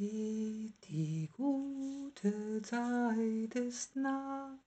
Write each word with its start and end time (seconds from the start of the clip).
Sieht, 0.00 0.88
die 0.88 1.28
gute 1.36 2.62
Zeit 2.62 3.54
ist 3.54 3.96
nah, 3.96 4.58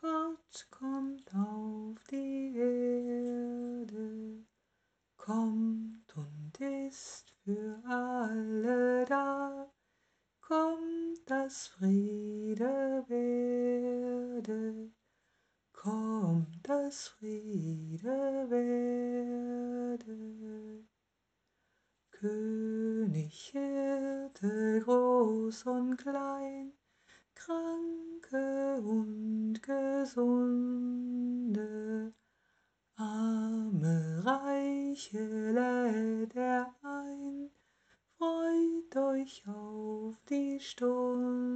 Gott 0.00 0.66
kommt 0.68 1.32
auf 1.32 2.02
die 2.10 2.56
Erde, 2.56 4.44
kommt 5.16 6.16
und 6.16 6.60
ist 6.60 7.32
für 7.44 7.80
alle 7.86 9.04
da, 9.04 9.70
kommt, 10.40 11.20
das 11.26 11.68
Friede 11.68 13.04
werde, 13.06 14.90
kommt, 15.72 16.68
das 16.68 17.06
Friede 17.06 18.46
werde. 18.50 19.14
König, 22.10 23.52
klein, 25.96 26.72
Kranke 27.34 28.80
und 28.82 29.62
Gesunde, 29.62 30.92
Arme, 32.96 34.22
Reiche 34.24 35.50
lädt 35.50 36.34
er 36.34 36.74
ein, 36.82 37.50
freut 38.16 38.96
euch 38.96 39.44
auf 39.46 40.16
die 40.28 40.58
Stunde, 40.60 41.52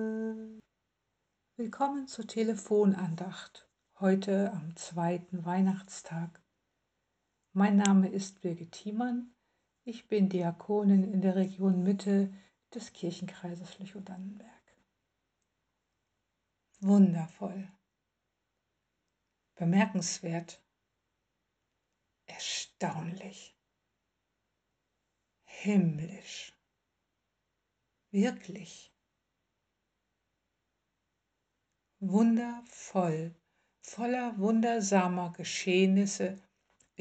Willkommen 1.57 2.07
zur 2.07 2.25
Telefonandacht 2.25 3.67
heute 3.99 4.51
am 4.53 4.75
zweiten 4.75 5.45
Weihnachtstag. 5.45 6.41
Mein 7.53 7.75
Name 7.75 8.07
ist 8.07 8.39
Birgit 8.39 8.71
Thiemann. 8.71 9.35
Ich 9.83 10.07
bin 10.07 10.29
Diakonin 10.29 11.03
in 11.03 11.19
der 11.19 11.35
Region 11.35 11.83
Mitte 11.83 12.33
des 12.73 12.93
Kirchenkreises 12.93 13.77
Lüchow-Dannenberg. 13.77 14.49
Wundervoll, 16.79 17.69
bemerkenswert, 19.55 20.63
erstaunlich, 22.25 23.53
himmlisch, 25.43 26.57
wirklich, 28.11 28.95
wundervoll. 31.99 33.35
Voller 33.83 34.37
wundersamer 34.37 35.33
Geschehnisse 35.33 36.41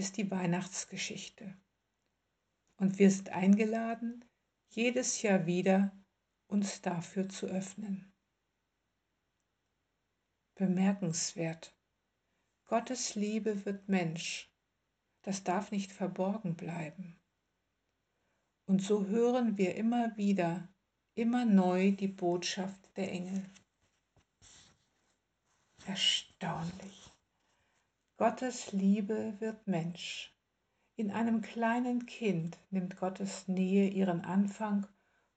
ist 0.00 0.16
die 0.16 0.30
Weihnachtsgeschichte. 0.30 1.54
Und 2.78 2.98
wir 2.98 3.10
sind 3.10 3.28
eingeladen, 3.28 4.24
jedes 4.70 5.20
Jahr 5.20 5.44
wieder 5.44 5.92
uns 6.46 6.80
dafür 6.80 7.28
zu 7.28 7.44
öffnen. 7.44 8.10
Bemerkenswert. 10.54 11.76
Gottes 12.64 13.14
Liebe 13.14 13.66
wird 13.66 13.90
Mensch. 13.90 14.50
Das 15.20 15.44
darf 15.44 15.70
nicht 15.70 15.92
verborgen 15.92 16.56
bleiben. 16.56 17.20
Und 18.64 18.80
so 18.80 19.04
hören 19.04 19.58
wir 19.58 19.74
immer 19.74 20.16
wieder, 20.16 20.66
immer 21.14 21.44
neu 21.44 21.92
die 21.92 22.08
Botschaft 22.08 22.80
der 22.96 23.12
Engel. 23.12 23.44
Erstaunlich. 25.84 26.30
Gottes 28.20 28.72
Liebe 28.72 29.40
wird 29.40 29.66
Mensch. 29.66 30.36
In 30.94 31.10
einem 31.10 31.40
kleinen 31.40 32.04
Kind 32.04 32.58
nimmt 32.68 32.98
Gottes 32.98 33.48
Nähe 33.48 33.88
ihren 33.88 34.26
Anfang 34.26 34.86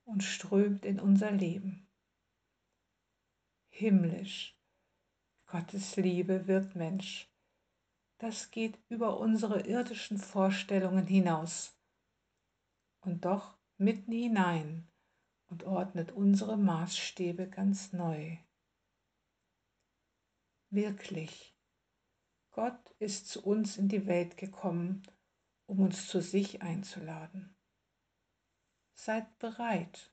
und 0.03 0.21
strömt 0.21 0.83
in 0.83 0.99
unser 0.99 1.31
Leben. 1.31 1.88
Himmlisch. 3.69 4.59
Gottes 5.45 5.95
Liebe 5.95 6.45
wird 6.47 6.75
Mensch. 6.75 7.33
Das 8.17 8.51
geht 8.51 8.77
über 8.89 9.17
unsere 9.17 9.61
irdischen 9.61 10.17
Vorstellungen 10.17 11.07
hinaus 11.07 11.79
und 12.99 13.23
doch 13.23 13.57
mitten 13.77 14.11
hinein 14.11 14.91
und 15.47 15.63
ordnet 15.63 16.11
unsere 16.11 16.57
Maßstäbe 16.57 17.47
ganz 17.47 17.93
neu 17.93 18.38
wirklich. 20.69 21.53
Gott 22.53 22.96
ist 23.00 23.28
zu 23.28 23.44
uns 23.44 23.78
in 23.78 23.90
die 23.90 24.08
Welt 24.08 24.38
gekommen, 24.38 25.03
um 25.66 25.81
uns 25.81 26.08
zu 26.08 26.22
sich 26.22 26.62
einzuladen. 26.62 27.56
Seid 28.96 29.38
bereit. 29.40 30.12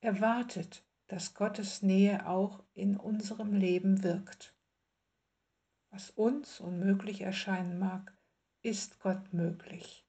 Erwartet, 0.00 0.82
dass 1.08 1.34
Gottes 1.34 1.82
Nähe 1.82 2.26
auch 2.26 2.64
in 2.74 2.96
unserem 2.96 3.52
Leben 3.52 4.02
wirkt. 4.02 4.54
Was 5.90 6.10
uns 6.10 6.60
unmöglich 6.60 7.20
erscheinen 7.20 7.78
mag, 7.78 8.16
ist 8.62 9.00
Gott 9.00 9.32
möglich. 9.32 10.06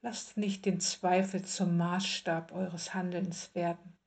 Lasst 0.00 0.36
nicht 0.36 0.64
den 0.64 0.80
Zweifel 0.80 1.44
zum 1.44 1.76
Maßstab 1.76 2.52
eures 2.52 2.94
Handelns 2.94 3.54
werden 3.54 3.98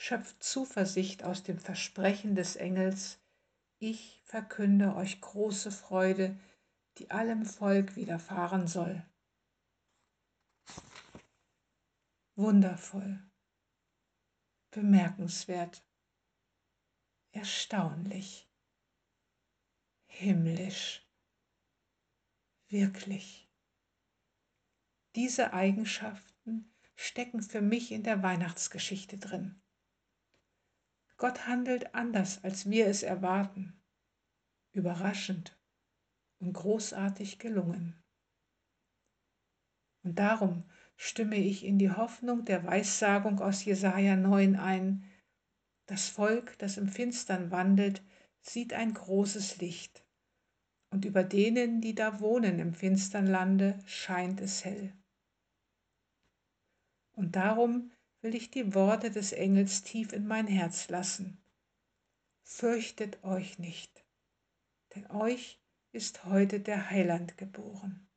schöpft 0.00 0.42
Zuversicht 0.42 1.24
aus 1.24 1.42
dem 1.42 1.58
Versprechen 1.58 2.34
des 2.34 2.56
Engels, 2.56 3.20
ich 3.80 4.22
verkünde 4.26 4.94
euch 4.94 5.20
große 5.20 5.72
Freude, 5.72 6.38
die 6.98 7.10
allem 7.10 7.46
Volk 7.46 7.96
widerfahren 7.96 8.68
soll. 8.68 9.04
Wundervoll, 12.36 13.18
bemerkenswert, 14.70 15.82
erstaunlich, 17.32 18.50
himmlisch, 20.06 21.06
wirklich. 22.68 23.50
Diese 25.16 25.54
Eigenschaften 25.54 26.70
stecken 26.96 27.42
für 27.42 27.62
mich 27.62 27.92
in 27.92 28.02
der 28.02 28.22
Weihnachtsgeschichte 28.22 29.16
drin. 29.16 29.60
Gott 31.20 31.46
handelt 31.46 31.94
anders, 31.94 32.42
als 32.44 32.70
wir 32.70 32.86
es 32.86 33.02
erwarten. 33.02 33.78
Überraschend 34.72 35.54
und 36.38 36.54
großartig 36.54 37.38
gelungen. 37.38 38.02
Und 40.02 40.18
darum 40.18 40.64
stimme 40.96 41.36
ich 41.36 41.66
in 41.66 41.78
die 41.78 41.90
Hoffnung 41.90 42.46
der 42.46 42.64
Weissagung 42.64 43.38
aus 43.40 43.66
Jesaja 43.66 44.16
9 44.16 44.56
ein. 44.56 45.04
Das 45.84 46.08
Volk, 46.08 46.56
das 46.56 46.78
im 46.78 46.88
Finstern 46.88 47.50
wandelt, 47.50 48.02
sieht 48.40 48.72
ein 48.72 48.94
großes 48.94 49.58
Licht. 49.58 50.02
Und 50.88 51.04
über 51.04 51.22
denen, 51.22 51.82
die 51.82 51.94
da 51.94 52.20
wohnen 52.20 52.58
im 52.58 52.72
finstern 52.72 53.26
Lande, 53.26 53.78
scheint 53.84 54.40
es 54.40 54.64
hell. 54.64 54.96
Und 57.12 57.36
darum 57.36 57.92
will 58.22 58.34
ich 58.34 58.50
die 58.50 58.74
Worte 58.74 59.10
des 59.10 59.32
Engels 59.32 59.82
tief 59.82 60.12
in 60.12 60.26
mein 60.26 60.46
Herz 60.46 60.88
lassen. 60.88 61.42
Fürchtet 62.42 63.22
euch 63.24 63.58
nicht, 63.58 64.04
denn 64.94 65.10
euch 65.10 65.60
ist 65.92 66.24
heute 66.24 66.60
der 66.60 66.90
Heiland 66.90 67.38
geboren. 67.38 68.08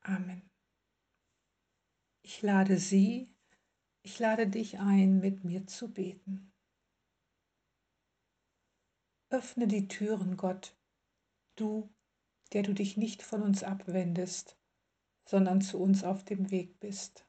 Amen. 0.00 0.50
Ich 2.22 2.42
lade 2.42 2.78
Sie, 2.78 3.32
ich 4.02 4.18
lade 4.18 4.46
dich 4.46 4.78
ein, 4.78 5.20
mit 5.20 5.44
mir 5.44 5.66
zu 5.66 5.92
beten. 5.92 6.52
Öffne 9.30 9.66
die 9.66 9.88
Türen, 9.88 10.36
Gott, 10.36 10.76
du, 11.56 11.88
der 12.52 12.62
du 12.62 12.74
dich 12.74 12.96
nicht 12.96 13.22
von 13.22 13.42
uns 13.42 13.62
abwendest, 13.62 14.58
sondern 15.24 15.62
zu 15.62 15.80
uns 15.80 16.04
auf 16.04 16.24
dem 16.24 16.50
Weg 16.50 16.78
bist. 16.80 17.26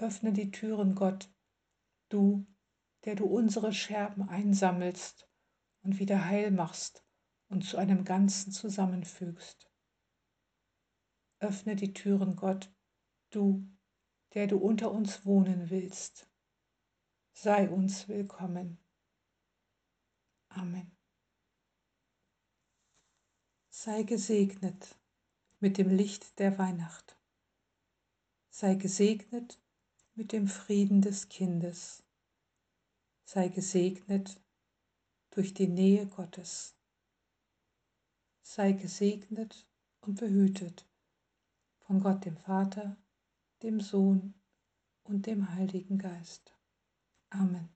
Öffne 0.00 0.32
die 0.32 0.50
Türen, 0.50 0.94
Gott, 0.94 1.30
du, 2.08 2.46
der 3.04 3.16
du 3.16 3.26
unsere 3.26 3.74
Scherben 3.74 4.26
einsammelst 4.30 5.28
und 5.82 5.98
wieder 5.98 6.24
heil 6.24 6.50
machst 6.50 7.04
und 7.48 7.66
zu 7.66 7.76
einem 7.76 8.04
Ganzen 8.04 8.50
zusammenfügst. 8.50 9.70
Öffne 11.38 11.76
die 11.76 11.92
Türen, 11.92 12.34
Gott, 12.34 12.74
du, 13.28 13.68
der 14.32 14.46
du 14.46 14.56
unter 14.56 14.90
uns 14.90 15.26
wohnen 15.26 15.68
willst. 15.68 16.30
Sei 17.34 17.68
uns 17.68 18.08
willkommen. 18.08 18.78
Amen. 20.48 20.96
Sei 23.68 24.02
gesegnet 24.04 24.98
mit 25.58 25.76
dem 25.76 25.90
Licht 25.90 26.38
der 26.38 26.56
Weihnacht. 26.56 27.20
Sei 28.48 28.76
gesegnet 28.76 29.59
mit 30.20 30.32
dem 30.32 30.48
Frieden 30.48 31.00
des 31.00 31.30
Kindes. 31.30 32.02
Sei 33.24 33.48
gesegnet 33.48 34.38
durch 35.30 35.54
die 35.54 35.66
Nähe 35.66 36.06
Gottes. 36.06 36.76
sei 38.42 38.72
gesegnet 38.72 39.66
und 40.02 40.20
behütet 40.20 40.86
von 41.78 42.00
Gott 42.00 42.26
dem 42.26 42.36
Vater, 42.36 42.98
dem 43.62 43.80
Sohn 43.80 44.34
und 45.04 45.24
dem 45.24 45.54
Heiligen 45.54 45.96
Geist. 45.96 46.54
Amen. 47.30 47.70